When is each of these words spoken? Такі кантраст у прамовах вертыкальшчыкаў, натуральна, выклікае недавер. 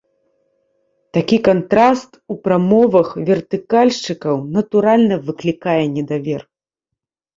Такі 1.17 1.37
кантраст 1.47 2.11
у 2.33 2.37
прамовах 2.49 3.07
вертыкальшчыкаў, 3.27 4.35
натуральна, 4.59 5.15
выклікае 5.29 5.81
недавер. 5.99 6.41